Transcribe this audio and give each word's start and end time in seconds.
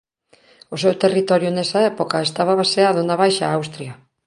O 0.73 0.75
seu 0.83 0.93
territorio 1.03 1.49
nesa 1.53 1.79
época 1.91 2.17
estaba 2.27 2.59
baseado 2.61 2.99
na 3.03 3.15
Baixa 3.21 3.45
Austria. 3.57 3.93